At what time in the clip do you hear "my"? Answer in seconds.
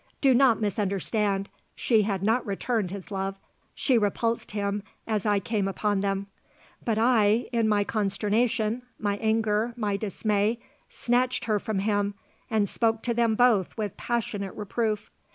7.69-7.83, 8.97-9.17, 9.77-9.97